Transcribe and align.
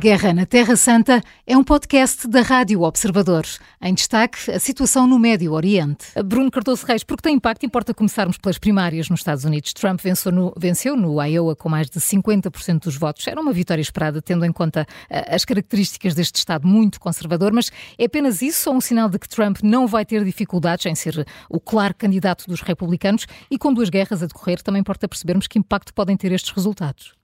Guerra 0.00 0.32
na 0.32 0.46
Terra 0.46 0.76
Santa 0.76 1.22
é 1.46 1.54
um 1.54 1.62
podcast 1.62 2.26
da 2.26 2.40
Rádio 2.40 2.80
Observador. 2.80 3.44
Em 3.82 3.92
destaque, 3.92 4.50
a 4.50 4.58
situação 4.58 5.06
no 5.06 5.18
Médio 5.18 5.52
Oriente. 5.52 6.06
Bruno 6.24 6.50
Cardoso 6.50 6.86
Reis, 6.86 7.04
porque 7.04 7.20
tem 7.20 7.36
impacto, 7.36 7.66
importa 7.66 7.92
começarmos 7.92 8.38
pelas 8.38 8.56
primárias 8.56 9.10
nos 9.10 9.20
Estados 9.20 9.44
Unidos. 9.44 9.74
Trump 9.74 10.00
venceu 10.00 10.32
no, 10.32 10.54
venceu 10.56 10.96
no 10.96 11.22
Iowa 11.22 11.54
com 11.54 11.68
mais 11.68 11.90
de 11.90 12.00
50% 12.00 12.84
dos 12.84 12.96
votos. 12.96 13.26
Era 13.26 13.38
uma 13.38 13.52
vitória 13.52 13.82
esperada, 13.82 14.22
tendo 14.22 14.46
em 14.46 14.52
conta 14.52 14.86
uh, 15.10 15.34
as 15.34 15.44
características 15.44 16.14
deste 16.14 16.36
Estado 16.36 16.66
muito 16.66 16.98
conservador, 16.98 17.52
mas 17.52 17.70
é 17.98 18.06
apenas 18.06 18.40
isso 18.40 18.70
ou 18.70 18.76
um 18.76 18.80
sinal 18.80 19.06
de 19.06 19.18
que 19.18 19.28
Trump 19.28 19.58
não 19.62 19.86
vai 19.86 20.06
ter 20.06 20.24
dificuldades 20.24 20.86
em 20.86 20.94
ser 20.94 21.26
o 21.50 21.60
claro 21.60 21.94
candidato 21.94 22.46
dos 22.46 22.62
republicanos? 22.62 23.26
E 23.50 23.58
com 23.58 23.70
duas 23.70 23.90
guerras 23.90 24.22
a 24.22 24.26
decorrer, 24.26 24.62
também 24.62 24.80
importa 24.80 25.06
percebermos 25.06 25.46
que 25.46 25.58
impacto 25.58 25.92
podem 25.92 26.16
ter 26.16 26.32
estes 26.32 26.52
resultados. 26.52 27.19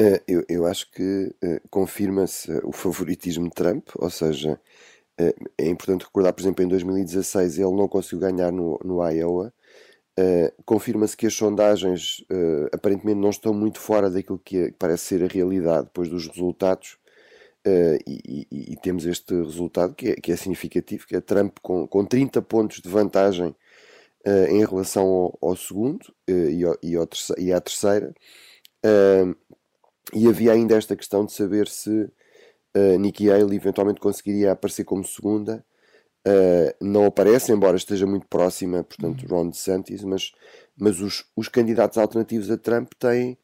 Eh, 0.00 0.22
eu, 0.26 0.44
eu 0.48 0.66
acho 0.66 0.90
que 0.90 1.34
uh, 1.44 1.60
confirma-se 1.68 2.50
o 2.64 2.72
favoritismo 2.72 3.50
de 3.50 3.54
Trump, 3.54 3.90
ou 3.96 4.08
seja, 4.08 4.58
uh, 5.20 5.50
é 5.58 5.68
importante 5.68 6.06
recordar, 6.06 6.32
por 6.32 6.40
exemplo, 6.40 6.64
em 6.64 6.68
2016 6.68 7.58
ele 7.58 7.76
não 7.76 7.86
conseguiu 7.86 8.20
ganhar 8.20 8.50
no, 8.50 8.80
no 8.82 9.06
Iowa. 9.06 9.52
Uh, 10.18 10.62
confirma-se 10.64 11.16
que 11.16 11.26
as 11.26 11.34
sondagens 11.34 12.24
aparentemente 12.72 13.20
não 13.20 13.30
estão 13.30 13.54
muito 13.54 13.78
fora 13.78 14.10
daquilo 14.10 14.38
que 14.38 14.58
é, 14.58 14.72
parece 14.72 15.04
ser 15.04 15.24
a 15.24 15.26
realidade 15.26 15.84
depois 15.84 16.08
dos 16.08 16.26
resultados. 16.26 16.98
E, 18.06 18.46
e, 18.50 18.72
e, 18.72 18.76
temos 18.76 19.04
este 19.04 19.34
resultado 19.34 19.94
que 19.94 20.10
é, 20.10 20.14
que 20.14 20.32
é, 20.32 20.36
significativo, 20.36 21.06
que 21.06 21.14
é 21.14 21.20
Trump 21.20 21.58
com, 21.62 21.86
com 21.86 22.04
30 22.06 22.40
pontos 22.42 22.80
de 22.80 22.88
vantagem 22.88 23.54
em 24.48 24.64
relação 24.64 25.04
ao, 25.04 25.38
ao 25.42 25.56
segundo 25.56 26.06
ao, 26.66 26.78
e, 26.82 26.96
ao 26.96 27.06
terceiro, 27.06 27.42
e 27.42 27.52
à 27.52 27.60
terceira. 27.60 28.14
E 30.14 30.28
havia 30.28 30.52
ainda 30.52 30.76
esta 30.76 30.96
questão 30.96 31.24
de 31.24 31.32
saber 31.32 31.68
se 31.68 32.10
uh, 32.76 32.98
Nikki 32.98 33.30
Haley 33.30 33.56
eventualmente 33.56 34.00
conseguiria 34.00 34.52
aparecer 34.52 34.84
como 34.84 35.04
segunda. 35.04 35.64
Uh, 36.26 36.74
não 36.82 37.06
aparece, 37.06 37.50
embora 37.50 37.76
esteja 37.76 38.06
muito 38.06 38.26
próxima, 38.26 38.84
portanto, 38.84 39.22
uhum. 39.22 39.28
Ron 39.28 39.48
DeSantis, 39.48 40.04
mas, 40.04 40.32
mas 40.76 41.00
os, 41.00 41.24
os 41.34 41.48
candidatos 41.48 41.96
alternativos 41.96 42.50
a 42.50 42.58
Trump 42.58 42.92
têm 42.98 43.38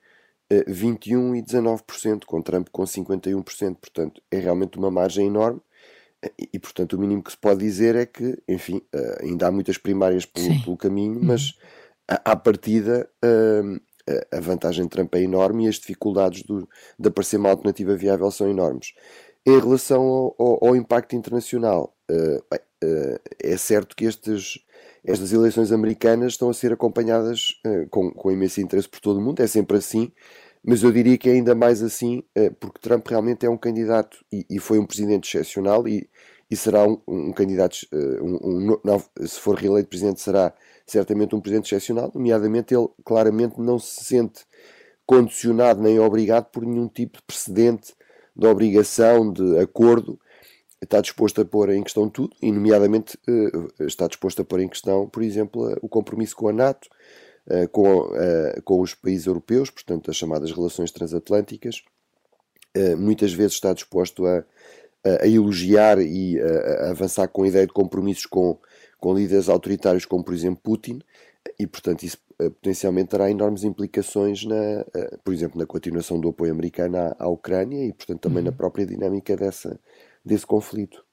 uh, 0.53 0.65
21 0.67 1.37
e 1.37 1.43
19%, 1.43 2.25
com 2.27 2.43
Trump 2.43 2.69
com 2.71 2.83
51%, 2.83 3.77
portanto, 3.77 4.23
é 4.31 4.39
realmente 4.39 4.79
uma 4.79 4.91
margem 4.91 5.27
enorme. 5.27 5.61
E, 6.39 6.51
e 6.55 6.59
portanto, 6.59 6.95
o 6.95 6.99
mínimo 6.99 7.23
que 7.23 7.31
se 7.31 7.39
pode 7.39 7.61
dizer 7.61 7.95
é 7.95 8.05
que, 8.05 8.39
enfim, 8.47 8.83
uh, 8.95 9.23
ainda 9.25 9.47
há 9.47 9.51
muitas 9.51 9.79
primárias 9.79 10.27
pelo, 10.27 10.63
pelo 10.63 10.77
caminho, 10.77 11.19
mas 11.23 11.51
uhum. 11.51 11.57
à, 12.09 12.33
à 12.33 12.37
partida 12.37 13.09
uh, 13.25 13.81
a 14.33 14.41
vantagem 14.41 14.85
de 14.85 14.91
Trump 14.91 15.15
é 15.15 15.23
enorme 15.23 15.65
e 15.65 15.69
as 15.69 15.77
dificuldades 15.77 16.43
do, 16.43 16.69
de 16.99 17.09
aparecer 17.09 17.37
uma 17.37 17.51
alternativa 17.51 17.97
viável 17.97 18.31
são 18.31 18.49
enormes. 18.49 18.93
Em 19.47 19.61
relação 19.61 20.03
ao, 20.03 20.37
ao, 20.39 20.69
ao 20.69 20.77
impacto 20.77 21.15
internacional, 21.15 21.97
uh, 22.11 22.57
uh, 22.85 23.21
é 23.41 23.57
certo 23.57 23.95
que 23.95 24.05
estes, 24.05 24.59
estas 25.05 25.33
eleições 25.33 25.71
americanas 25.71 26.33
estão 26.33 26.51
a 26.51 26.55
ser 26.55 26.73
acompanhadas 26.73 27.61
uh, 27.65 27.89
com, 27.89 28.11
com 28.11 28.33
imenso 28.33 28.61
interesse 28.61 28.89
por 28.89 28.99
todo 28.99 29.19
o 29.19 29.23
mundo, 29.23 29.41
é 29.41 29.47
sempre 29.47 29.77
assim, 29.77 30.11
mas 30.65 30.83
eu 30.83 30.91
diria 30.91 31.17
que 31.17 31.29
é 31.29 31.35
ainda 31.35 31.55
mais 31.55 31.81
assim, 31.81 32.25
porque 32.59 32.81
Trump 32.81 33.07
realmente 33.07 33.47
é 33.47 33.49
um 33.49 33.57
candidato 33.57 34.19
e, 34.33 34.45
e 34.51 34.59
foi 34.59 34.81
um 34.81 34.85
presidente 34.85 35.29
excepcional 35.29 35.87
e, 35.87 36.11
e 36.51 36.57
será 36.57 36.85
um, 36.85 37.01
um 37.07 37.33
candidato, 37.33 37.77
um, 38.21 38.75
um, 38.75 39.25
se 39.25 39.39
for 39.39 39.55
reeleito 39.55 39.89
presidente, 39.89 40.21
será 40.21 40.53
certamente 40.87 41.35
um 41.35 41.41
presidente 41.41 41.67
excepcional, 41.67 42.11
nomeadamente 42.15 42.75
ele 42.75 42.89
claramente 43.05 43.61
não 43.61 43.79
se 43.79 44.05
sente 44.05 44.45
condicionado 45.07 45.81
nem 45.81 45.99
obrigado 46.01 46.47
por 46.47 46.65
nenhum 46.65 46.89
tipo 46.89 47.19
de 47.19 47.25
precedente 47.25 47.95
de 48.35 48.47
obrigação, 48.47 49.33
de 49.33 49.59
acordo, 49.59 50.19
está 50.83 51.01
disposto 51.01 51.41
a 51.41 51.45
pôr 51.45 51.71
em 51.71 51.83
questão 51.83 52.09
tudo, 52.09 52.37
e 52.43 52.53
nomeadamente 52.53 53.19
eh, 53.27 53.85
está 53.87 54.07
disposto 54.07 54.43
a 54.43 54.45
pôr 54.45 54.61
em 54.61 54.69
questão, 54.69 55.09
por 55.09 55.23
exemplo, 55.23 55.75
o 55.81 55.89
compromisso 55.89 56.37
com 56.37 56.49
a 56.49 56.53
NATO, 56.53 56.89
eh, 57.49 57.67
com, 57.69 58.11
eh, 58.15 58.61
com 58.63 58.81
os 58.81 58.95
países 58.95 59.27
europeus, 59.27 59.71
portanto 59.71 60.11
as 60.11 60.17
chamadas 60.17 60.53
relações 60.53 60.91
transatlânticas, 60.91 61.83
muitas 62.99 63.33
vezes 63.33 63.55
está 63.55 63.73
disposto 63.73 64.27
a, 64.27 64.45
a 65.23 65.27
elogiar 65.27 65.99
e 65.99 66.39
a 66.39 66.91
avançar 66.91 67.27
com 67.27 67.43
a 67.43 67.49
ideia 67.49 67.67
de 67.67 67.73
compromissos 67.73 68.27
com 68.27 68.59
com 69.07 69.15
líderes 69.15 69.49
autoritários 69.49 70.05
como, 70.05 70.25
por 70.25 70.35
exemplo, 70.35 70.61
Putin, 70.61 70.99
e, 71.61 71.65
portanto, 71.65 72.03
isso 72.03 72.19
eh, 72.41 72.51
potencialmente 72.51 73.11
terá 73.11 73.31
enormes 73.31 73.63
implicações, 73.63 74.45
na, 74.45 74.57
eh, 74.57 75.17
por 75.23 75.33
exemplo, 75.33 75.61
na 75.61 75.65
continuação 75.65 76.19
do 76.19 76.31
apoio 76.31 76.51
americano 76.51 76.97
à, 76.97 77.15
à 77.17 77.29
Ucrânia 77.29 77.85
e, 77.85 77.93
portanto, 77.93 78.23
também 78.23 78.39
uhum. 78.39 78.47
na 78.47 78.53
própria 78.53 78.85
dinâmica 78.85 79.37
dessa, 79.37 79.79
desse 80.25 80.45
conflito. 80.45 81.05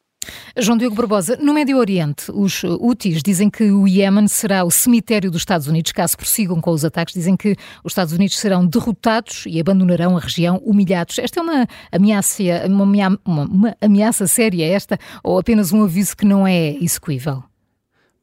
João 0.57 0.75
Diogo 0.75 0.95
Barbosa, 0.95 1.37
no 1.39 1.53
Médio 1.53 1.77
Oriente, 1.77 2.31
os 2.31 2.63
Houthis 2.63 3.21
dizem 3.21 3.47
que 3.47 3.65
o 3.65 3.87
Iémen 3.87 4.27
será 4.27 4.63
o 4.63 4.71
cemitério 4.71 5.29
dos 5.29 5.41
Estados 5.41 5.67
Unidos 5.67 5.91
caso 5.91 6.17
prossigam 6.17 6.59
com 6.59 6.71
os 6.71 6.83
ataques. 6.83 7.13
Dizem 7.13 7.37
que 7.37 7.55
os 7.83 7.91
Estados 7.91 8.11
Unidos 8.11 8.39
serão 8.39 8.65
derrotados 8.65 9.43
e 9.45 9.59
abandonarão 9.59 10.17
a 10.17 10.19
região 10.19 10.57
humilhados. 10.65 11.19
Esta 11.19 11.41
é 11.41 11.43
uma 11.43 11.67
ameaça, 11.91 12.41
uma, 12.65 12.85
uma, 12.85 13.19
uma 13.45 13.77
ameaça 13.79 14.25
séria 14.25 14.65
esta 14.65 14.97
ou 15.23 15.37
apenas 15.37 15.71
um 15.71 15.83
aviso 15.83 16.17
que 16.17 16.25
não 16.25 16.47
é 16.47 16.71
execuível? 16.81 17.43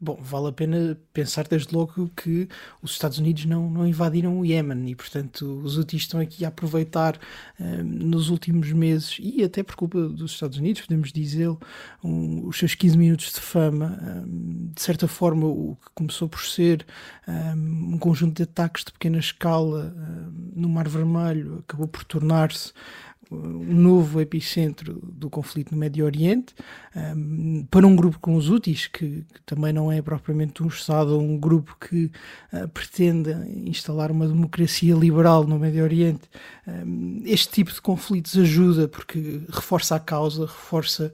Bom, 0.03 0.19
vale 0.22 0.49
a 0.49 0.53
pena 0.53 0.99
pensar 1.12 1.47
desde 1.47 1.75
logo 1.75 2.11
que 2.16 2.49
os 2.81 2.93
Estados 2.93 3.19
Unidos 3.19 3.44
não, 3.44 3.69
não 3.69 3.87
invadiram 3.87 4.41
o 4.41 4.47
Iémen 4.47 4.88
e, 4.88 4.94
portanto, 4.94 5.61
os 5.62 5.77
Houthis 5.77 6.00
estão 6.00 6.19
aqui 6.19 6.43
a 6.43 6.49
aproveitar 6.49 7.19
um, 7.61 7.83
nos 7.83 8.31
últimos 8.31 8.72
meses 8.72 9.19
e 9.21 9.44
até 9.44 9.62
por 9.62 9.77
culpa 9.77 10.09
dos 10.09 10.33
Estados 10.33 10.56
Unidos, 10.56 10.81
podemos 10.81 11.12
dizer, 11.12 11.50
um, 12.03 12.47
os 12.47 12.59
seus 12.59 12.75
15 12.75 12.97
minutos 12.97 13.31
de 13.34 13.41
fama. 13.41 14.25
Um, 14.27 14.71
de 14.75 14.81
certa 14.81 15.06
forma, 15.06 15.47
o 15.47 15.77
que 15.77 15.91
começou 15.94 16.31
por 16.31 16.41
ser 16.47 16.87
um, 17.28 17.99
conjunto 17.99 18.37
de 18.37 18.44
ataques 18.44 18.84
de 18.84 18.93
pequena 18.93 19.19
escala 19.19 19.94
no 20.56 20.69
Mar 20.71 20.88
Vermelho 20.88 21.59
acabou 21.59 21.87
por 21.87 22.05
tornar-se 22.05 22.72
um 23.31 23.75
novo 23.75 24.21
epicentro 24.21 24.99
do 25.03 25.31
conflito 25.31 25.73
no 25.73 25.79
Médio 25.79 26.05
Oriente, 26.05 26.55
um, 26.97 27.65
para 27.71 27.87
um 27.87 27.95
grupo 27.95 28.19
como 28.21 28.37
os 28.37 28.51
Houthis, 28.51 28.89
que, 28.89 29.25
que, 29.33 29.43
também 29.47 29.73
não 29.73 29.91
é 29.91 30.03
propriamente 30.03 30.63
um 30.63 30.67
Estado 30.67 31.15
ou 31.15 31.23
um 31.23 31.39
grupo 31.39 31.77
que 31.79 32.11
uh, 32.53 32.69
pretende 32.69 33.31
instalar 33.65 34.11
uma 34.11 34.27
democracia 34.27 34.95
liberal 34.95 35.47
no 35.47 35.59
Médio 35.59 35.85
Oriente. 35.85 36.29
Um, 36.84 37.22
este 37.25 37.48
tipo 37.48 37.72
de 37.72 37.81
conflitos 37.81 38.36
ajuda 38.36 38.86
porque 38.86 39.41
reforça 39.48 39.97
a 39.97 40.00
causa, 40.00 40.47
reforça 40.47 41.12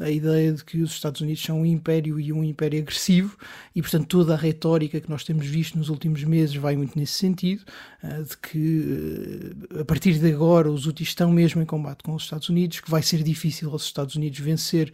a 0.00 0.10
ideia 0.10 0.52
de 0.52 0.64
que 0.64 0.82
os 0.82 0.90
Estados 0.90 1.20
Unidos 1.20 1.40
são 1.40 1.60
um 1.60 1.66
império 1.66 2.18
e 2.18 2.32
um 2.32 2.42
império 2.42 2.80
agressivo, 2.80 3.36
e 3.74 3.80
portanto 3.80 4.08
toda 4.08 4.34
a 4.34 4.36
retórica 4.36 5.00
que 5.00 5.08
nós 5.08 5.22
temos 5.22 5.46
visto 5.46 5.78
nos 5.78 5.88
últimos 5.88 6.24
meses 6.24 6.56
vai 6.56 6.76
muito 6.76 6.98
nesse 6.98 7.12
sentido, 7.12 7.62
uh, 8.02 8.24
de 8.24 8.36
que 8.38 9.54
uh, 9.70 9.80
a 9.80 9.84
partir 9.84 10.18
de 10.18 10.32
agora 10.32 10.68
os 10.68 10.86
Houthis 10.86 11.08
estão 11.08 11.30
mesmo 11.30 11.62
em 11.62 11.66
combate 11.66 12.02
com 12.02 12.14
os 12.14 12.24
Estados 12.24 12.48
Unidos, 12.48 12.80
que 12.80 12.90
vai 12.90 13.02
ser 13.02 13.22
difícil 13.22 13.70
aos 13.70 13.84
Estados 13.84 14.16
Unidos 14.16 14.40
vencer 14.40 14.92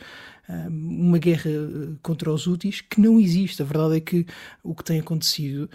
uma 0.69 1.19
guerra 1.19 1.50
eh, 1.50 1.94
contra 2.03 2.33
os 2.33 2.47
úteis 2.47 2.81
que 2.81 3.00
não 3.00 3.19
existe. 3.19 3.62
A 3.62 3.65
verdade 3.65 3.97
é 3.97 4.00
que 4.00 4.27
o 4.62 4.75
que 4.75 4.84
tem 4.84 5.00
acontecido, 5.00 5.69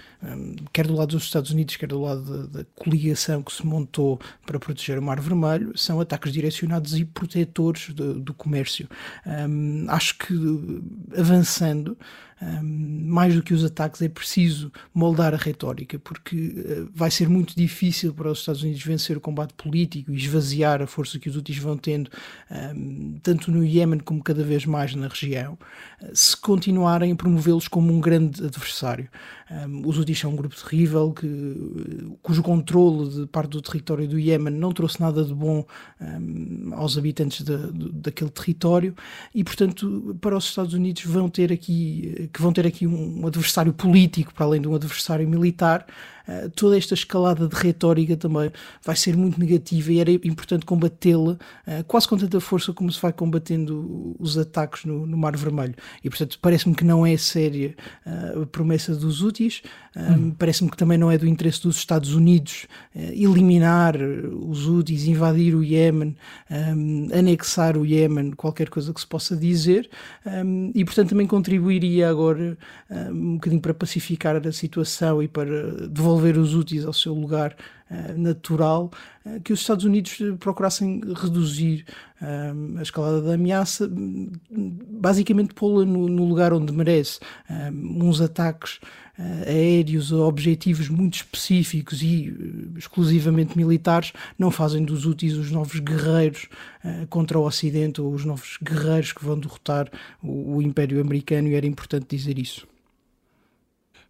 quer 0.74 0.88
do 0.88 0.96
lado 0.96 1.10
dos 1.10 1.24
Estados 1.24 1.52
Unidos, 1.52 1.76
quer 1.76 1.88
do 1.88 2.02
lado 2.02 2.24
da, 2.24 2.60
da 2.60 2.66
coligação 2.76 3.42
que 3.42 3.54
se 3.54 3.66
montou 3.66 4.20
para 4.46 4.60
proteger 4.60 4.98
o 5.00 5.02
Mar 5.02 5.20
Vermelho, 5.20 5.78
são 5.78 6.00
ataques 6.00 6.32
direcionados 6.32 6.98
e 6.98 7.06
protetores 7.06 7.90
do, 7.94 8.20
do 8.20 8.34
comércio. 8.34 8.88
Um, 9.26 9.86
acho 9.90 10.18
que 10.18 10.34
avançando, 11.18 11.98
mais 12.42 13.34
do 13.34 13.42
que 13.42 13.54
os 13.54 13.64
ataques, 13.64 14.02
é 14.02 14.10
preciso 14.10 14.72
moldar 14.94 15.34
a 15.34 15.38
retórica, 15.38 15.98
porque 15.98 16.36
uh, 16.36 16.90
vai 16.94 17.10
ser 17.10 17.30
muito 17.30 17.56
difícil 17.56 18.14
para 18.14 18.30
os 18.30 18.40
Estados 18.40 18.62
Unidos 18.62 18.84
vencer 18.84 19.16
o 19.16 19.22
combate 19.22 19.54
político 19.54 20.12
e 20.12 20.16
esvaziar 20.16 20.82
a 20.82 20.88
força 20.88 21.18
que 21.18 21.30
os 21.30 21.38
úteis 21.38 21.58
vão 21.58 21.78
tendo, 21.78 22.10
tanto 23.24 23.52
no 23.52 23.64
Iémen 23.64 24.00
como 24.00 24.22
cada 24.22 24.44
vez 24.44 24.66
mais 24.66 24.94
na 24.96 25.08
região, 25.08 25.58
uh, 26.02 26.16
se 26.16 26.36
continuarem 26.36 27.14
a 27.14 27.16
promovê-los 27.16 27.68
como 27.68 27.94
um 27.94 28.02
grande 28.02 28.44
adversário. 28.46 29.10
Os 29.86 30.00
Houthis 30.00 30.18
são 30.18 30.32
um 30.32 30.36
grupo 30.36 30.56
terrível 30.56 31.14
que, 31.14 31.28
cujo 32.24 32.42
controle 32.42 33.10
de 33.10 33.28
parte 33.28 33.52
do 33.52 33.62
território 33.62 34.08
do 34.08 34.18
Iémen 34.18 34.52
não 34.52 34.72
trouxe 34.72 35.00
nada 35.00 35.24
de 35.24 35.36
bom 35.36 35.64
aos 36.72 36.98
habitantes 36.98 37.46
de, 37.46 37.72
de, 37.72 37.92
daquele 37.92 38.32
território 38.32 38.96
e, 39.36 39.44
portanto, 39.44 40.18
para 40.20 40.36
os 40.36 40.46
Estados 40.46 40.74
Unidos 40.74 41.04
vão 41.06 41.30
ter 41.30 41.54
aqui 41.54 42.25
que 42.32 42.42
vão 42.42 42.52
ter 42.52 42.66
aqui 42.66 42.88
um 42.88 43.26
adversário 43.28 43.74
político 43.74 44.34
para 44.34 44.46
além 44.46 44.62
de 44.62 44.68
um 44.68 44.76
adversário 44.76 45.28
militar 45.28 45.86
uh, 46.28 46.50
toda 46.52 46.78
esta 46.78 46.94
escalada 46.94 47.48
de 47.48 47.56
retórica 47.56 48.18
também 48.18 48.52
vai 48.84 48.96
ser 48.96 49.16
muito 49.16 49.40
negativa 49.40 49.92
e 49.92 50.00
era 50.00 50.12
importante 50.12 50.66
combatê-la 50.66 51.34
uh, 51.34 51.84
quase 51.88 52.08
com 52.08 52.18
tanta 52.18 52.40
força 52.40 52.74
como 52.74 52.92
se 52.92 53.02
vai 53.02 53.14
combatendo 53.14 54.16
os 54.20 54.38
ataques 54.38 54.86
no, 54.86 55.06
no 55.06 55.18
Mar 55.18 55.36
Vermelho. 55.38 55.76
E, 56.04 56.10
portanto, 56.10 56.38
parece-me 56.42 56.76
que 56.76 56.84
não 56.84 57.06
é 57.06 57.16
séria 57.18 57.76
uh, 58.06 58.44
a 58.44 58.46
promessa 58.46 58.96
dos 58.96 59.22
úteis, 59.22 59.62
hum. 59.96 60.32
parece-me 60.32 60.70
que 60.70 60.78
também 60.78 60.98
não 60.98 61.12
é 61.12 61.18
do 61.18 61.28
interesse 61.28 61.62
dos 61.62 61.78
Estados 61.78 62.14
Unidos 62.14 62.68
eliminar 62.94 63.96
os 63.96 64.68
úteis, 64.68 65.06
invadir 65.06 65.56
o 65.56 65.64
Iémen, 65.64 66.16
um, 66.50 67.08
anexar 67.14 67.78
o 67.78 67.86
Iémen, 67.86 68.32
qualquer 68.32 68.70
coisa 68.70 68.94
que 68.94 69.00
se 69.00 69.08
possa 69.08 69.36
dizer, 69.36 69.90
um, 70.26 70.72
e, 70.74 70.84
portanto, 70.84 71.10
também 71.10 71.28
contribuiria 71.28 72.10
agora 72.10 72.58
um 73.12 73.36
bocadinho 73.36 73.62
para 73.62 73.74
pacificar 73.74 74.36
a 74.36 74.52
situação 74.52 75.22
e 75.22 75.28
para 75.28 75.88
devolver 75.88 76.15
os 76.16 76.56
úteis 76.56 76.86
ao 76.86 76.94
seu 76.94 77.14
lugar 77.14 77.56
uh, 77.90 78.18
natural, 78.18 78.92
uh, 79.26 79.40
que 79.42 79.54
os 79.54 79.62
Estados 79.62 79.86
Unidos 79.86 80.18
procurassem 80.40 81.02
reduzir 81.16 81.86
a 82.78 82.82
escalada 82.82 83.22
da 83.22 83.34
ameaça, 83.34 83.92
basicamente 83.92 85.54
pô-la 85.54 85.86
no, 85.86 86.08
no, 86.08 86.26
lugar 86.26 86.54
onde 86.54 86.72
merece. 86.72 87.20
uns 87.72 88.22
ataques 88.22 88.80
aéreos 89.46 90.12
a 90.12 90.18
objetivos 90.18 90.88
muito 90.88 91.16
específicos 91.16 92.02
e 92.02 92.34
exclusivamente 92.78 93.56
militares 93.58 94.14
não 94.40 94.50
fazem 94.50 94.84
dos 94.84 95.06
úteis 95.06 95.36
os 95.36 95.52
novos 95.52 95.80
guerreiros 95.80 96.48
contra 97.10 97.38
o 97.38 97.46
Ocidente 97.46 98.02
ou 98.02 98.12
os 98.12 98.24
novos 98.26 98.58
guerreiros 98.64 99.12
que 99.12 99.24
vão 99.24 99.38
derrotar 99.38 99.92
o, 100.24 100.56
o 100.56 100.62
Império 100.62 101.02
Americano, 101.02 101.50
e 101.50 101.54
era 101.54 101.68
importante 101.68 102.16
dizer 102.16 102.40
isso. 102.40 102.66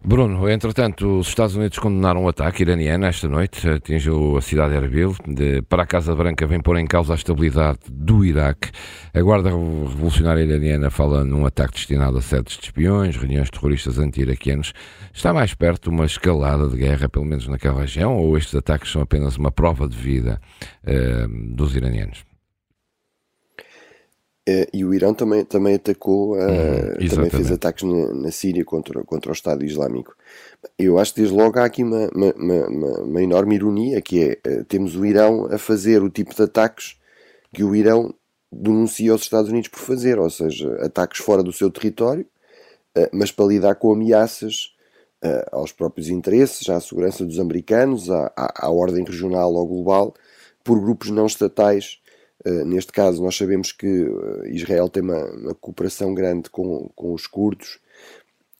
Bruno, 0.07 0.47
entretanto, 0.47 1.17
os 1.17 1.29
Estados 1.29 1.55
Unidos 1.55 1.79
condenaram 1.79 2.23
o 2.23 2.27
ataque 2.27 2.61
iraniano 2.61 3.07
esta 3.07 3.27
noite, 3.27 3.67
atingiu 3.67 4.37
a 4.37 4.41
cidade 4.41 4.69
de 4.69 4.77
Erbil. 4.77 5.15
De, 5.27 5.63
para 5.63 5.81
a 5.81 5.85
Casa 5.87 6.13
Branca 6.13 6.45
vem 6.45 6.61
pôr 6.61 6.77
em 6.77 6.85
causa 6.85 7.13
a 7.13 7.15
estabilidade 7.15 7.79
do 7.89 8.23
Iraque. 8.23 8.69
A 9.15 9.19
Guarda 9.19 9.49
Revolucionária 9.49 10.43
Iraniana 10.43 10.91
fala 10.91 11.23
num 11.23 11.43
ataque 11.43 11.73
destinado 11.73 12.19
a 12.19 12.21
sedes 12.21 12.55
de 12.55 12.65
espiões, 12.65 13.17
reuniões 13.17 13.49
terroristas 13.49 13.97
anti-iraquianos. 13.97 14.73
Está 15.11 15.33
mais 15.33 15.55
perto 15.55 15.89
uma 15.89 16.05
escalada 16.05 16.69
de 16.69 16.77
guerra, 16.77 17.09
pelo 17.09 17.25
menos 17.25 17.47
naquela 17.47 17.81
região, 17.81 18.15
ou 18.15 18.37
estes 18.37 18.53
ataques 18.53 18.91
são 18.91 19.01
apenas 19.01 19.37
uma 19.37 19.51
prova 19.51 19.89
de 19.89 19.97
vida 19.97 20.39
uh, 20.83 21.55
dos 21.55 21.75
iranianos? 21.75 22.34
Uh, 24.47 24.69
e 24.71 24.85
o 24.85 24.93
Irão 24.93 25.11
também, 25.11 25.43
também 25.43 25.73
atacou, 25.73 26.35
uh, 26.37 27.09
também 27.09 27.31
fez 27.31 27.51
ataques 27.51 27.83
na, 27.83 28.13
na, 28.13 28.31
Síria 28.31 28.63
contra, 28.63 29.03
contra 29.03 29.31
o 29.31 29.33
Estado 29.33 29.65
Islâmico. 29.65 30.15
Eu 30.77 30.99
acho 30.99 31.15
que 31.15 31.21
desde 31.21 31.35
logo 31.35 31.57
há 31.57 31.65
aqui 31.65 31.83
uma, 31.83 32.07
uma, 32.13 32.31
uma, 32.35 32.99
uma 32.99 33.23
enorme 33.23 33.55
ironia, 33.55 33.99
que 34.03 34.21
é, 34.21 34.39
uh, 34.47 34.63
temos 34.65 34.95
o 34.95 35.03
Irão 35.03 35.47
a 35.51 35.57
fazer 35.57 36.03
o 36.03 36.11
tipo 36.11 36.35
de 36.35 36.43
ataques 36.43 36.95
que 37.51 37.63
o 37.63 37.75
Irão 37.75 38.13
denuncia 38.51 39.11
aos 39.11 39.23
Estados 39.23 39.49
Unidos 39.49 39.69
por 39.69 39.79
fazer, 39.79 40.19
ou 40.19 40.29
seja, 40.29 40.75
ataques 40.75 41.19
fora 41.21 41.41
do 41.41 41.51
seu 41.51 41.71
território, 41.71 42.25
mas 43.11 43.29
para 43.31 43.45
lidar 43.45 43.75
com 43.75 43.91
ameaças 43.91 44.73
aos 45.51 45.73
próprios 45.73 46.07
interesses, 46.07 46.69
à 46.69 46.79
segurança 46.79 47.25
dos 47.25 47.39
americanos, 47.39 48.09
à, 48.09 48.31
à, 48.37 48.67
à 48.67 48.69
ordem 48.69 49.03
regional 49.03 49.53
ou 49.53 49.67
global, 49.67 50.13
por 50.63 50.79
grupos 50.79 51.09
não 51.09 51.25
estatais 51.25 51.99
eh, 51.99 52.04
neste 52.65 52.91
caso, 52.91 53.23
nós 53.23 53.35
sabemos 53.35 53.71
que 53.71 53.87
eh, 53.87 54.49
Israel 54.49 54.87
tem 54.87 55.01
uma, 55.01 55.25
uma 55.31 55.55
cooperação 55.55 56.13
grande 56.13 56.49
com, 56.49 56.89
com 56.95 57.13
os 57.13 57.25
curdos 57.25 57.79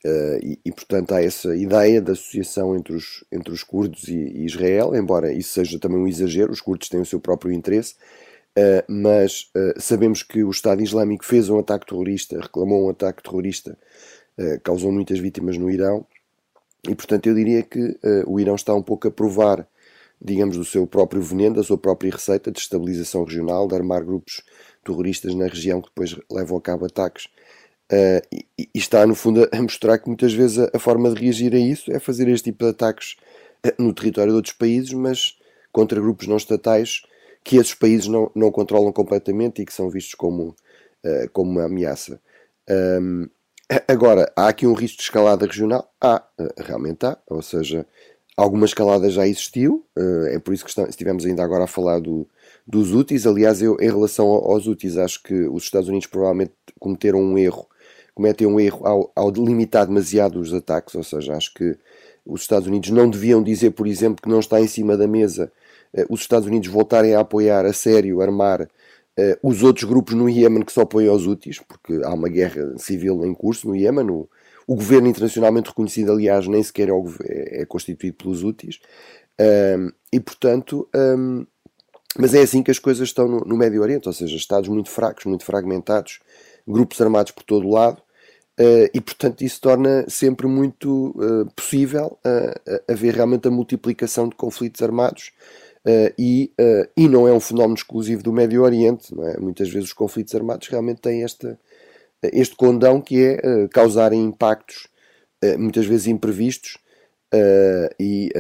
uh, 0.04 0.40
e, 0.42 0.60
e, 0.66 0.72
portanto, 0.72 1.14
há 1.14 1.22
essa 1.22 1.56
ideia 1.56 2.02
de 2.02 2.12
associação 2.12 2.76
entre 2.76 2.94
os, 2.94 3.24
entre 3.32 3.54
os 3.54 3.64
curdos 3.64 4.08
e, 4.08 4.16
e, 4.16 4.46
Israel, 4.46 4.96
embora 4.96 5.32
isso 5.32 5.54
seja 5.54 5.80
também 5.80 6.00
um 6.00 6.08
exagero, 6.08 6.52
os 6.52 6.62
curdos 6.62 6.90
têm 6.90 7.00
o 7.00 7.06
seu 7.06 7.20
próprio 7.20 7.52
interesse, 7.52 7.94
uh, 8.58 8.84
mas 8.88 9.52
uh, 9.56 9.80
sabemos 9.80 10.24
que 10.24 10.44
o 10.44 10.50
Estado 10.50 10.82
Islâmico 10.82 11.24
fez 11.24 11.48
um 11.50 11.60
ataque 11.60 11.86
terrorista, 11.86 12.40
reclamou 12.42 12.88
um 12.88 12.90
ataque 12.90 13.22
terrorista, 13.22 13.78
causou 14.64 14.92
muitas 14.92 15.18
vítimas 15.18 15.58
no 15.58 15.72
Irão, 15.72 16.06
e 16.90 16.94
portanto 16.94 17.28
eu 17.28 17.34
diria 17.34 17.64
que 17.64 17.98
o 18.28 18.38
Irão 18.38 18.56
está 18.56 18.76
um 18.76 18.84
pouco 18.84 19.08
a 19.08 19.12
provar 19.12 19.66
digamos, 20.26 20.58
do 20.58 20.66
seu 20.66 20.88
próprio 20.88 21.22
veneno, 21.22 21.56
da 21.56 21.64
sua 21.64 21.78
própria 21.78 22.12
receita 22.12 22.52
de 22.52 22.60
estabilização 22.60 23.24
regional, 23.24 23.68
de 23.68 23.76
armar 23.76 24.04
grupos 24.04 24.42
terroristas 24.84 25.34
na 25.36 25.46
região 25.48 25.82
que 25.82 25.90
depois 25.90 26.16
levam 26.32 26.58
a 26.58 26.62
cabo 26.62 26.86
ataques. 26.86 27.26
Uh, 27.92 28.22
e, 28.32 28.46
e, 28.58 28.70
está, 28.74 29.06
no 29.06 29.14
fundo, 29.14 29.48
a 29.52 29.62
mostrar 29.62 30.00
que 30.00 30.08
muitas 30.08 30.34
vezes 30.34 30.58
a, 30.58 30.72
a, 30.74 30.80
forma 30.80 31.12
de 31.12 31.22
reagir 31.22 31.54
a 31.54 31.60
isso 31.60 31.92
é 31.92 32.00
fazer 32.00 32.28
este 32.28 32.46
tipo 32.46 32.64
de 32.64 32.72
ataques 32.72 33.16
uh, 33.66 33.82
no 33.82 33.94
território 33.94 34.32
de 34.32 34.38
outros 34.38 34.56
países, 34.56 34.92
mas 34.94 35.38
contra 35.72 36.02
grupos 36.02 36.26
não 36.26 36.38
estatais 36.38 37.04
que 37.44 37.58
esses 37.58 37.76
países 37.76 38.08
não, 38.08 38.32
não 38.34 38.52
controlam 38.52 38.92
completamente 38.92 39.62
e 39.62 39.66
que 39.66 39.74
são 39.74 39.88
vistos 39.88 40.16
como, 40.16 40.56
uh, 41.06 41.30
como 41.32 41.52
uma 41.52 41.66
ameaça. 41.66 42.20
Um, 42.68 43.30
agora, 43.88 44.32
há 44.36 44.48
aqui 44.48 44.66
um 44.66 44.74
risco 44.74 44.98
de 44.98 45.04
escalada 45.04 45.46
regional? 45.46 45.88
Há, 46.02 46.24
realmente 46.58 47.06
há, 47.06 47.16
ou 47.28 47.44
seja, 47.44 47.86
Alguma 48.38 48.66
escalada 48.66 49.10
já 49.10 49.26
existiu, 49.26 49.86
eh, 49.98 50.36
é 50.36 50.40
por 50.40 50.54
isso 50.54 50.66
que 50.66 50.82
estivemos 50.90 51.26
ainda 51.26 51.44
agora 51.44 51.64
a 51.64 51.68
falar 51.68 52.00
do, 52.02 52.28
dos 52.68 52.94
úteis. 52.94 53.26
Aliás, 53.26 53.62
eu, 53.62 53.78
em 53.80 53.90
relação 53.90 54.28
aos 54.28 54.68
úteis, 54.68 54.98
acho 54.98 55.24
que 55.24 55.34
os 55.48 55.64
Estados 55.64 55.88
Unidos 55.88 56.08
provavelmente 56.08 56.54
cometeram 56.78 57.20
um 57.20 57.38
erro, 57.38 57.66
cometem 58.14 58.46
um 58.46 58.60
erro 58.60 58.86
ao, 58.86 59.12
ao 59.16 59.32
delimitar 59.32 59.88
demasiado 59.88 60.40
os 60.40 60.54
ataques, 60.54 60.96
ou 60.96 61.04
seja, 61.04 61.34
acho 61.36 61.54
que 61.54 61.78
os 62.26 62.42
Estados 62.42 62.68
Unidos 62.68 62.90
não 62.90 63.10
deviam 63.10 63.42
dizer, 63.42 63.72
por 63.72 63.88
exemplo, 63.88 64.22
que 64.22 64.30
não 64.30 64.40
está 64.40 64.60
em 64.60 64.68
cima 64.68 64.98
da 64.98 65.08
mesa 65.08 65.52
eh, 65.96 66.06
os 66.10 66.22
Estados 66.22 66.48
Unidos 66.48 66.68
voltarem 66.68 67.16
a 67.16 67.22
apoiar 67.22 67.66
a 67.66 67.74
sério, 67.74 68.22
armar 68.22 68.68
os 69.42 69.64
outros 69.64 69.86
grupos 69.86 70.14
no 70.14 70.30
Iémen 70.30 70.64
que 70.64 70.72
só 70.72 70.82
apoiam 70.82 71.16
os 71.16 71.26
úteis, 71.26 71.60
porque 71.60 72.02
há 72.04 72.14
uma 72.14 72.28
guerra 72.28 72.78
civil 72.78 73.26
em 73.26 73.34
curso 73.34 73.68
no 73.68 73.76
Iémen, 73.76 74.10
o, 74.10 74.30
o 74.68 74.76
governo 74.76 75.08
internacionalmente 75.08 75.70
reconhecido, 75.70 76.12
aliás, 76.12 76.48
nem 76.48 76.62
sequer 76.62 76.90
é, 76.90 76.92
é, 76.92 77.62
é 77.62 77.66
constituído 77.66 78.18
pelos 78.18 78.44
úteis. 78.44 78.80
Um, 79.40 79.92
e, 80.12 80.20
portanto, 80.20 80.88
um, 80.96 81.46
mas 82.18 82.34
é 82.34 82.42
assim 82.42 82.64
que 82.64 82.72
as 82.72 82.80
coisas 82.80 83.08
estão 83.10 83.28
no, 83.28 83.40
no, 83.42 83.58
Médio 83.58 83.82
Oriente, 83.82 84.08
ou 84.08 84.14
seja, 84.14 84.36
Estados 84.36 84.70
muito 84.70 84.90
fracos, 84.90 85.26
muito 85.26 85.44
fragmentados, 85.44 86.20
grupos 86.68 87.02
armados 87.02 87.32
por 87.32 87.44
todo 87.44 87.68
o 87.68 87.72
lado, 87.72 88.02
uh, 88.60 88.90
e, 88.94 89.02
portanto, 89.02 89.44
isso 89.44 89.60
torna 89.60 90.06
sempre 90.10 90.48
muito 90.48 91.10
uh, 91.18 91.46
possível 91.54 92.18
uh, 92.26 92.92
haver 92.92 93.14
realmente 93.14 93.48
a 93.48 93.52
multiplicação 93.52 94.30
de 94.30 94.36
conflitos 94.36 94.82
armados. 94.82 95.32
E, 96.18 96.52
e 96.98 97.08
não 97.08 97.28
é 97.28 97.32
um 97.32 97.40
fenómeno 97.40 97.76
exclusivo 97.76 98.24
do 98.24 98.34
Médio 98.34 98.64
Oriente, 98.64 99.14
é? 99.22 99.40
muitas 99.40 99.70
vezes 99.70 99.90
os 99.90 99.94
conflitos 99.94 100.34
armados 100.34 100.68
realmente 100.68 101.02
têm 101.02 101.24
esta, 101.24 101.60
este 102.34 102.56
condão 102.56 103.02
que 103.02 103.24
é 103.24 103.36
uh, 103.36 103.70
causarem 103.70 104.24
impactos 104.24 104.88
uh, 105.44 105.60
muitas 105.60 105.86
vezes 105.86 106.08
imprevistos 106.08 106.78
uh, 107.34 107.94
e 108.00 108.32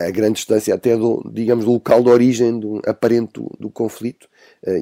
a 0.00 0.10
grande 0.10 0.34
distância 0.34 0.74
até 0.74 0.96
do, 0.96 1.22
digamos, 1.32 1.64
do 1.64 1.72
local 1.72 2.02
de 2.02 2.10
origem 2.10 2.58
do 2.58 2.80
aparente 2.86 3.32
do, 3.34 3.50
do 3.58 3.70
conflito. 3.70 4.28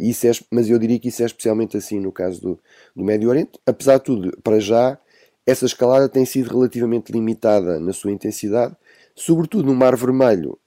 isso 0.00 0.26
é, 0.26 0.32
mas 0.50 0.68
eu 0.68 0.78
diria 0.78 0.98
que 0.98 1.08
isso 1.08 1.22
é 1.22 1.26
especialmente 1.26 1.76
assim 1.76 2.00
no 2.00 2.12
caso 2.12 2.40
do, 2.40 2.58
do 2.94 3.04
Médio 3.04 3.28
Oriente. 3.28 3.52
Apesar 3.66 3.98
de 3.98 4.04
tudo, 4.04 4.38
para 4.42 4.58
já, 4.60 4.98
essa 5.46 5.66
escalada 5.66 6.08
tem 6.08 6.24
sido 6.24 6.50
relativamente 6.50 7.12
limitada 7.12 7.78
na 7.78 7.92
sua 7.92 8.12
intensidade, 8.12 8.74
sobretudo 9.14 9.66
no 9.66 9.74
Mar 9.74 9.96
Vermelho 9.96 10.58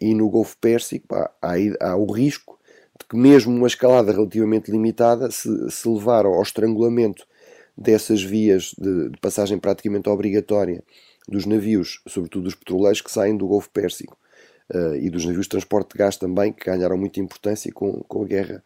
e 0.00 0.14
no 0.14 0.28
Golfo 0.28 0.56
Pérsico. 0.58 1.06
Pá, 1.08 1.30
há, 1.42 1.54
há 1.80 1.96
o 1.96 2.10
risco 2.10 2.58
de 3.00 3.06
que 3.06 3.16
mesmo 3.16 3.54
uma 3.54 3.66
escalada 3.66 4.12
relativamente 4.12 4.70
limitada, 4.70 5.30
se, 5.30 5.70
se 5.70 5.88
levar 5.88 6.26
ao 6.26 6.42
estrangulamento 6.42 7.26
dessas 7.76 8.22
vias 8.22 8.74
de, 8.78 9.08
de, 9.08 9.18
passagem 9.20 9.58
praticamente 9.58 10.08
obrigatória 10.08 10.84
dos 11.26 11.46
navios, 11.46 12.02
sobretudo 12.06 12.44
dos 12.44 12.54
petroleiros 12.54 13.00
que 13.00 13.10
saem 13.10 13.36
do 13.36 13.46
Golfo 13.46 13.70
Pérsico, 13.70 14.16
uh, 14.74 14.94
e 14.96 15.08
dos 15.08 15.24
navios 15.24 15.46
de 15.46 15.50
transporte 15.50 15.92
de 15.92 15.98
gás 15.98 16.16
também, 16.16 16.52
que 16.52 16.66
ganharam 16.66 16.98
muita 16.98 17.20
importância 17.20 17.72
com, 17.72 18.02
com 18.02 18.22
a 18.22 18.26
guerra 18.26 18.62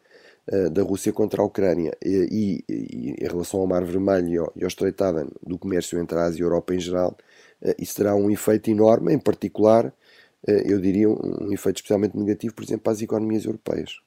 uh, 0.50 0.70
da 0.70 0.82
Rússia 0.82 1.12
contra 1.12 1.42
a 1.42 1.44
Ucrânia. 1.44 1.96
E, 2.04 2.64
e, 2.68 2.72
e, 2.72 3.24
em 3.24 3.28
relação 3.28 3.60
ao 3.60 3.66
Mar 3.66 3.84
Vermelho 3.84 4.28
e 4.28 4.38
ao, 4.38 4.52
e 4.56 4.64
ao 4.64 4.68
Strait 4.68 5.00
Aden, 5.00 5.28
do 5.46 5.58
comércio 5.58 6.00
entre 6.00 6.18
a 6.18 6.24
Ásia 6.24 6.40
e 6.40 6.42
a 6.42 6.46
Europa 6.46 6.74
em 6.74 6.80
geral, 6.80 7.10
uh, 7.10 7.43
isso 7.78 7.96
terá 7.96 8.14
um 8.14 8.30
efeito 8.30 8.70
enorme, 8.70 9.12
em 9.12 9.18
particular, 9.18 9.92
eu 10.46 10.78
diria, 10.80 11.08
um, 11.08 11.46
um 11.48 11.52
efeito 11.52 11.76
especialmente 11.76 12.16
negativo, 12.16 12.54
por 12.54 12.64
exemplo, 12.64 12.82
para 12.82 12.92
as 12.92 13.00
economias 13.00 13.44
europeias. 13.44 13.98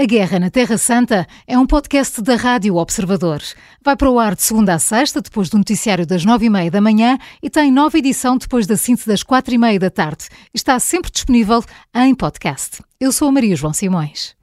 A 0.00 0.06
Guerra 0.06 0.38
na 0.38 0.48
Terra 0.48 0.78
Santa 0.78 1.26
é 1.46 1.58
um 1.58 1.66
podcast 1.66 2.22
da 2.22 2.34
Rádio 2.34 2.76
Observador. 2.76 3.42
Vai 3.84 3.94
para 3.94 4.10
o 4.10 4.18
ar 4.18 4.34
de 4.34 4.42
segunda 4.42 4.72
a 4.72 4.78
sexta, 4.78 5.20
depois 5.20 5.50
do 5.50 5.58
noticiário 5.58 6.06
das 6.06 6.24
nove 6.24 6.46
e 6.46 6.48
meia 6.48 6.70
da 6.70 6.80
manhã 6.80 7.18
e 7.42 7.50
tem 7.50 7.70
nova 7.70 7.98
edição 7.98 8.38
depois 8.38 8.66
da 8.66 8.78
síntese 8.78 9.06
das 9.06 9.22
quatro 9.22 9.52
e 9.52 9.58
meia 9.58 9.78
da 9.78 9.90
tarde. 9.90 10.28
Está 10.54 10.78
sempre 10.78 11.10
disponível 11.10 11.62
em 11.94 12.14
podcast. 12.14 12.82
Eu 12.98 13.12
sou 13.12 13.28
a 13.28 13.32
Maria 13.32 13.54
João 13.54 13.74
Simões. 13.74 14.34